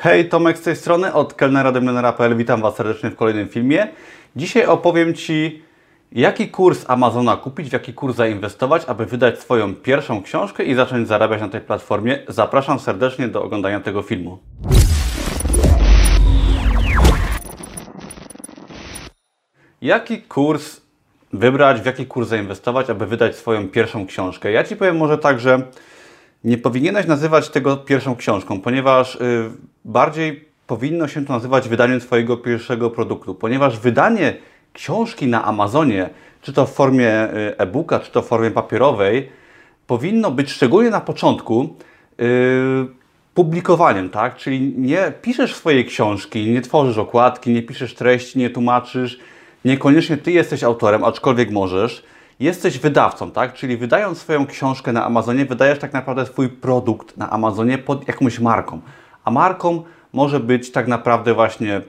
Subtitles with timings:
[0.00, 1.72] Hej, Tomek z tej strony od kelnera
[2.36, 3.88] Witam Was serdecznie w kolejnym filmie.
[4.36, 5.62] Dzisiaj opowiem Ci,
[6.12, 11.08] jaki kurs Amazona kupić, w jaki kurs zainwestować, aby wydać swoją pierwszą książkę i zacząć
[11.08, 12.18] zarabiać na tej platformie.
[12.28, 14.38] Zapraszam serdecznie do oglądania tego filmu.
[19.82, 20.80] Jaki kurs
[21.32, 24.52] wybrać, w jaki kurs zainwestować, aby wydać swoją pierwszą książkę?
[24.52, 25.62] Ja Ci powiem może tak, że
[26.44, 29.50] nie powinieneś nazywać tego pierwszą książką, ponieważ y,
[29.84, 34.36] bardziej powinno się to nazywać wydaniem Twojego pierwszego produktu, ponieważ wydanie
[34.72, 36.10] książki na Amazonie,
[36.42, 39.28] czy to w formie y, e-booka, czy to w formie papierowej,
[39.86, 41.76] powinno być szczególnie na początku
[42.18, 42.26] yy,
[43.34, 44.36] publikowaniem, tak?
[44.36, 49.18] Czyli nie piszesz swojej książki, nie tworzysz okładki, nie piszesz treści, nie tłumaczysz,
[49.64, 52.04] niekoniecznie Ty jesteś autorem, aczkolwiek możesz
[52.40, 53.54] jesteś wydawcą, tak?
[53.54, 58.38] Czyli wydając swoją książkę na Amazonie, wydajesz tak naprawdę swój produkt na Amazonie pod jakąś
[58.38, 58.80] marką.
[59.24, 61.80] A marką może być tak naprawdę właśnie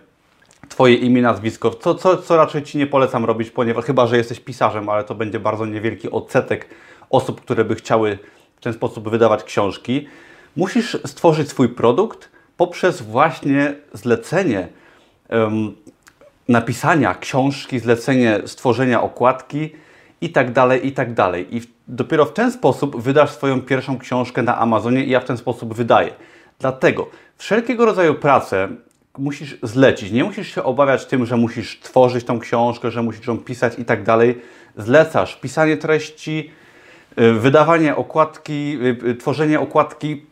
[0.70, 4.40] Twoje imię, nazwisko, co, co, co raczej Ci nie polecam robić, ponieważ chyba, że jesteś
[4.40, 6.70] pisarzem, ale to będzie bardzo niewielki odsetek
[7.10, 8.18] osób, które by chciały
[8.56, 10.08] w ten sposób wydawać książki.
[10.56, 14.68] Musisz stworzyć swój produkt poprzez właśnie zlecenie
[15.30, 15.76] um,
[16.48, 19.72] napisania książki, zlecenie stworzenia okładki,
[20.22, 21.58] i tak dalej, i tak dalej.
[21.58, 25.38] I dopiero w ten sposób wydasz swoją pierwszą książkę na Amazonie i ja w ten
[25.38, 26.14] sposób wydaję.
[26.60, 28.70] Dlatego wszelkiego rodzaju pracę
[29.18, 30.12] musisz zlecić.
[30.12, 33.86] Nie musisz się obawiać tym, że musisz tworzyć tą książkę, że musisz ją pisać i
[33.86, 34.42] tak dalej.
[34.78, 36.52] Zlecasz pisanie treści,
[37.20, 40.26] y, wydawanie okładki, y, y, tworzenie okładki,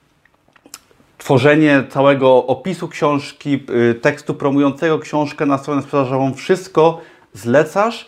[1.18, 3.66] tworzenie całego opisu książki,
[4.02, 6.34] tekstu promującego książkę na stronę sprzedażową.
[6.34, 7.02] Wszystko
[7.34, 8.08] zlecasz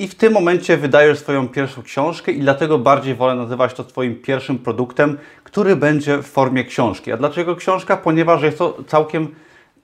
[0.00, 4.16] i w tym momencie wydajesz swoją pierwszą książkę i dlatego bardziej wolę nazywać to Twoim
[4.16, 7.12] pierwszym produktem, który będzie w formie książki.
[7.12, 7.96] A dlaczego książka?
[7.96, 9.28] Ponieważ jest to całkiem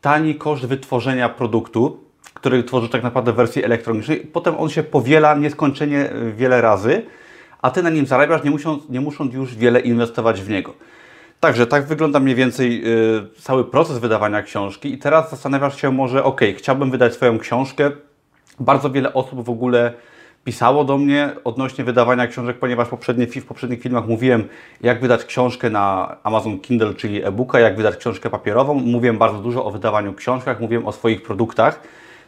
[0.00, 2.00] tani koszt wytworzenia produktu,
[2.34, 4.20] który tworzy tak naprawdę w wersji elektronicznej.
[4.20, 7.02] Potem on się powiela nieskończenie e, wiele razy,
[7.62, 10.74] a Ty na nim zarabiasz, nie musząc, nie musząc już wiele inwestować w niego.
[11.40, 16.24] Także tak wygląda mniej więcej yy, cały proces wydawania książki i teraz zastanawiasz się może,
[16.24, 17.90] ok, chciałbym wydać swoją książkę,
[18.60, 19.92] bardzo wiele osób w ogóle
[20.46, 24.48] pisało do mnie odnośnie wydawania książek, ponieważ poprzednie, w poprzednich filmach mówiłem,
[24.82, 28.74] jak wydać książkę na Amazon Kindle, czyli e-booka, jak wydać książkę papierową.
[28.74, 31.80] Mówiłem bardzo dużo o wydawaniu książkach, mówiłem o swoich produktach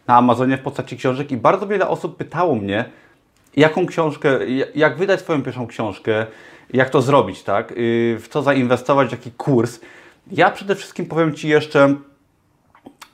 [0.06, 2.84] na Amazonie w postaci książek i bardzo wiele osób pytało mnie,
[3.56, 4.38] jaką książkę,
[4.74, 6.26] jak wydać swoją pierwszą książkę,
[6.72, 7.72] jak to zrobić, tak?
[7.72, 9.80] Y, w co zainwestować, jaki kurs.
[10.32, 11.94] Ja przede wszystkim powiem Ci jeszcze,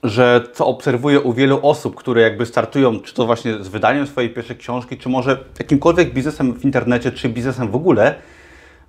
[0.05, 4.31] że co obserwuję u wielu osób, które jakby startują, czy to właśnie z wydaniem swojej
[4.31, 8.15] pierwszej książki, czy może jakimkolwiek biznesem w internecie, czy biznesem w ogóle,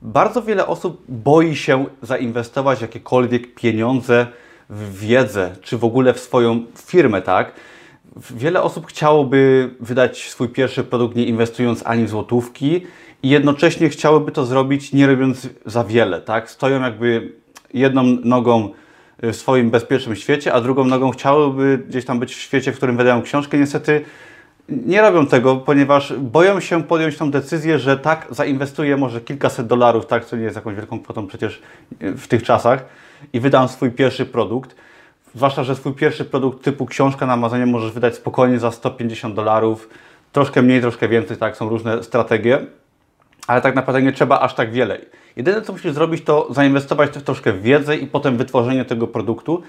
[0.01, 4.27] bardzo wiele osób boi się zainwestować jakiekolwiek pieniądze
[4.69, 7.51] w wiedzę, czy w ogóle w swoją firmę, tak?
[8.35, 12.85] Wiele osób chciałoby wydać swój pierwszy produkt nie inwestując ani w złotówki
[13.23, 16.49] i jednocześnie chciałyby to zrobić nie robiąc za wiele, tak?
[16.49, 17.33] Stoją jakby
[17.73, 18.69] jedną nogą
[19.23, 22.97] w swoim bezpiecznym świecie, a drugą nogą chciałyby gdzieś tam być w świecie, w którym
[22.97, 23.57] wydają książkę.
[23.57, 24.01] Niestety
[24.69, 30.05] nie robią tego, ponieważ boją się podjąć tą decyzję, że tak, zainwestuję może kilkaset dolarów,
[30.05, 31.61] tak, co nie jest jakąś wielką kwotą przecież
[31.99, 32.85] w tych czasach
[33.33, 34.75] i wydam swój pierwszy produkt.
[35.35, 39.89] Zwłaszcza, że swój pierwszy produkt typu książka na Amazonie możesz wydać spokojnie za 150 dolarów,
[40.31, 42.65] troszkę mniej, troszkę więcej, tak, są różne strategie,
[43.47, 44.97] ale tak naprawdę nie trzeba aż tak wiele.
[45.35, 49.61] Jedyne, co musisz zrobić, to zainwestować w troszkę w wiedzę i potem wytworzenie tego produktu.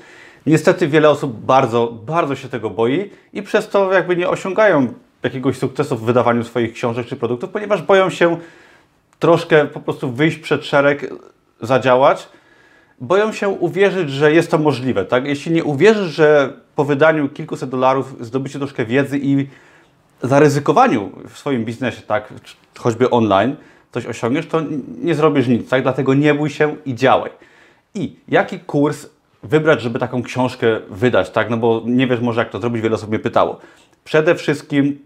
[0.47, 5.59] Niestety wiele osób bardzo, bardzo się tego boi i przez to jakby nie osiągają jakiegoś
[5.59, 8.37] sukcesu w wydawaniu swoich książek czy produktów, ponieważ boją się
[9.19, 11.15] troszkę po prostu wyjść przed szereg,
[11.61, 12.29] zadziałać.
[13.01, 15.05] Boją się uwierzyć, że jest to możliwe.
[15.05, 15.27] Tak?
[15.27, 19.47] Jeśli nie uwierzysz, że po wydaniu kilkuset dolarów zdobycie troszkę wiedzy i
[20.23, 22.35] zaryzykowaniu w swoim biznesie, tak,
[22.79, 23.57] choćby online,
[23.93, 24.61] coś osiągniesz, to
[25.03, 25.83] nie zrobisz nic, tak?
[25.83, 27.31] Dlatego nie bój się i działaj.
[27.95, 29.07] I jaki kurs
[29.43, 31.51] wybrać, żeby taką książkę wydać, tak?
[31.51, 33.59] No bo nie wiesz może jak to zrobić, wiele osób mnie pytało.
[34.05, 34.99] Przede wszystkim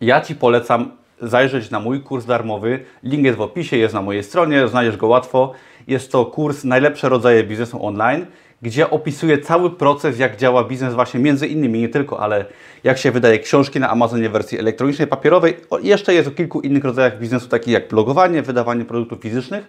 [0.00, 0.90] ja Ci polecam
[1.22, 2.84] zajrzeć na mój kurs darmowy.
[3.02, 5.52] Link jest w opisie, jest na mojej stronie, znajdziesz go łatwo.
[5.86, 8.26] Jest to kurs Najlepsze rodzaje biznesu online
[8.62, 12.44] gdzie opisuje cały proces, jak działa biznes właśnie między innymi, nie tylko, ale
[12.84, 15.56] jak się wydaje książki na Amazonie w wersji elektronicznej, papierowej.
[15.82, 19.64] Jeszcze jest o kilku innych rodzajach biznesu, takich jak blogowanie, wydawanie produktów fizycznych.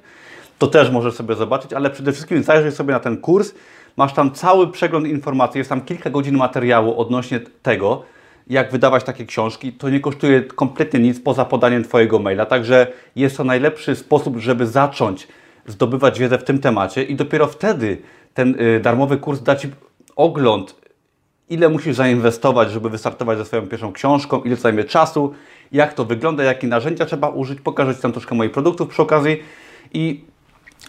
[0.60, 3.54] To też możesz sobie zobaczyć, ale przede wszystkim zajrzyj sobie na ten kurs.
[3.98, 8.04] Masz tam cały przegląd informacji, jest tam kilka godzin materiału odnośnie tego,
[8.48, 9.74] jak wydawać takie książki.
[9.74, 14.68] To nie kosztuje kompletnie nic poza podaniem Twojego maila, także jest to najlepszy sposób, żeby
[14.68, 15.28] zacząć
[15.68, 18.02] zdobywać wiedzę w tym temacie i dopiero wtedy
[18.34, 19.68] ten y, darmowy kurs da Ci
[20.16, 20.76] ogląd,
[21.50, 25.34] ile musisz zainwestować, żeby wystartować ze swoją pierwszą książką, ile zajmie czasu,
[25.72, 29.38] jak to wygląda, jakie narzędzia trzeba użyć, pokażę Ci tam troszkę moich produktów przy okazji.
[29.94, 30.24] I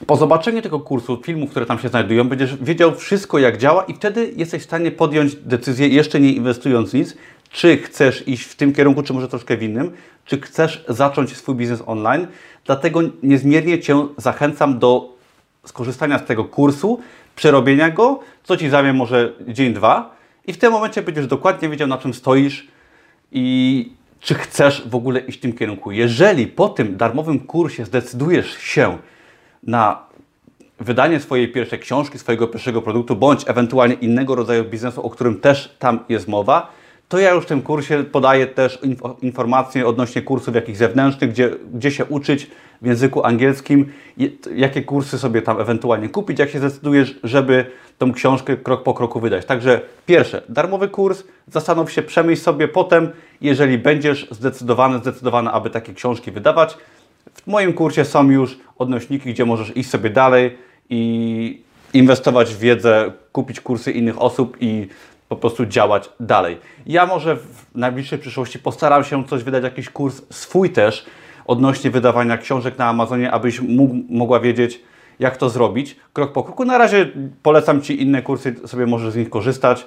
[0.07, 3.95] po zobaczeniu tego kursu, filmów, które tam się znajdują, będziesz wiedział wszystko, jak działa, i
[3.95, 7.17] wtedy jesteś w stanie podjąć decyzję, jeszcze nie inwestując nic,
[7.55, 9.93] czy chcesz iść w tym kierunku, czy może troszkę w innym,
[10.25, 12.27] czy chcesz zacząć swój biznes online.
[12.65, 15.13] Dlatego niezmiernie Cię zachęcam do
[15.65, 17.01] skorzystania z tego kursu,
[17.37, 20.17] przerobienia go, co Ci zajmie może dzień, dwa,
[20.47, 22.67] i w tym momencie będziesz dokładnie wiedział, na czym stoisz
[23.33, 25.93] i czy chcesz w ogóle iść w tym kierunku.
[25.93, 28.99] Jeżeli po tym darmowym kursie zdecydujesz się
[29.63, 30.03] na
[30.81, 35.77] wydanie swojej pierwszej książki, swojego pierwszego produktu, bądź ewentualnie innego rodzaju biznesu, o którym też
[35.79, 38.79] tam jest mowa, to ja już w tym kursie podaję też
[39.23, 42.51] informacje odnośnie kursów jakichś zewnętrznych, gdzie, gdzie się uczyć
[42.83, 43.93] w języku angielskim,
[44.55, 47.67] jakie kursy sobie tam ewentualnie kupić, jak się zdecydujesz, żeby
[47.99, 49.47] tą książkę krok po kroku wydać.
[49.47, 53.11] Także pierwsze, darmowy kurs, zastanów się, przemyśl sobie potem,
[53.41, 56.77] jeżeli będziesz zdecydowany, zdecydowana, aby takie książki wydawać.
[57.35, 60.59] W moim kursie są już odnośniki, gdzie możesz iść sobie dalej
[60.91, 61.63] i
[61.93, 64.89] inwestować w wiedzę, kupić kursy innych osób i
[65.29, 66.59] po prostu działać dalej.
[66.87, 71.07] Ja może w najbliższej przyszłości postaram się coś wydać, jakiś kurs swój też
[71.47, 74.81] odnośnie wydawania książek na Amazonie, abyś mógł, mogła wiedzieć,
[75.19, 76.65] jak to zrobić krok po kroku.
[76.65, 77.11] Na razie
[77.43, 79.87] polecam Ci inne kursy, sobie możesz z nich korzystać,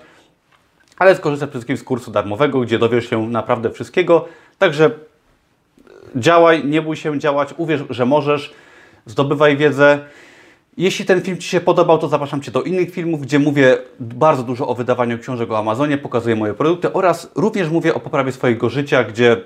[0.98, 4.26] ale skorzystaj przede wszystkim z kursu darmowego, gdzie dowiesz się naprawdę wszystkiego.
[4.58, 4.92] Także
[6.16, 8.54] działaj, nie bój się działać, uwierz, że możesz,
[9.06, 10.00] zdobywaj wiedzę.
[10.78, 14.44] Jeśli ten film Ci się podobał, to zapraszam Cię do innych filmów, gdzie mówię bardzo
[14.44, 18.70] dużo o wydawaniu książek o Amazonie, pokazuję moje produkty oraz również mówię o poprawie swojego
[18.70, 19.38] życia, gdzie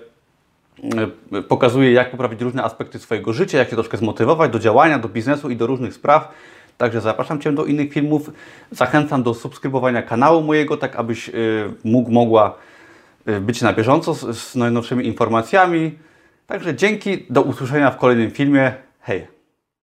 [1.33, 5.09] e, pokazuję, jak poprawić różne aspekty swojego życia, jak się troszkę zmotywować do działania, do
[5.09, 6.31] biznesu i do różnych spraw.
[6.77, 8.31] Także zapraszam Cię do innych filmów.
[8.71, 11.33] Zachęcam do subskrybowania kanału mojego, tak abyś e,
[11.83, 12.57] mógł, mogła
[13.25, 15.91] e, być na bieżąco z, z najnowszymi informacjami.
[16.47, 18.73] Także dzięki, do usłyszenia w kolejnym filmie.
[19.01, 19.40] Hej!